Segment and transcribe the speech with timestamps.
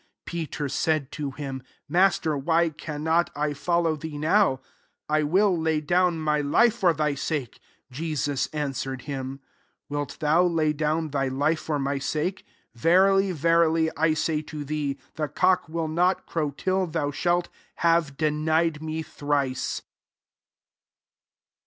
[0.25, 4.59] 37 Peter said to him," Master, why cannot I follow thee now?
[5.07, 7.59] I will lay down my life for thy sake."
[7.91, 9.41] 38 Jesus an swered him,"
[9.89, 12.43] Wilt thou lay down thy life for my sake?
[12.73, 17.43] Ve rily, verily, I say to thee, The cock will not crow,* till thou shah
[17.75, 19.83] have denied me thrice.